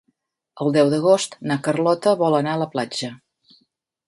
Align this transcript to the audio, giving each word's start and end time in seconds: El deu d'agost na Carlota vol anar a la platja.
El 0.63 0.71
deu 0.77 0.87
d'agost 0.93 1.37
na 1.51 1.57
Carlota 1.67 2.15
vol 2.23 2.39
anar 2.39 2.57
a 2.59 2.63
la 2.63 2.69
platja. 2.73 3.13